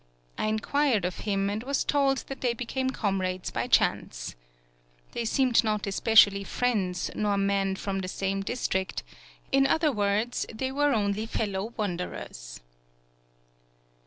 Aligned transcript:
I 0.35 0.47
in 0.47 0.57
quired 0.57 1.05
of 1.05 1.19
him, 1.29 1.47
and 1.47 1.61
was 1.61 1.83
told 1.83 2.23
that 2.25 2.41
they 2.41 2.55
became 2.55 2.89
comrades 2.89 3.51
by 3.51 3.67
chance. 3.67 4.33
They 5.11 5.25
seemed 5.25 5.63
not 5.63 5.85
especially 5.85 6.43
friends 6.43 7.11
nor 7.13 7.37
men 7.37 7.75
from 7.75 7.99
the 7.99 8.07
same 8.07 8.41
district; 8.41 9.03
in 9.51 9.67
other 9.67 9.91
words, 9.91 10.47
they 10.51 10.71
were 10.71 10.91
only 10.91 11.27
fellow 11.27 11.75
wanderers. 11.77 12.61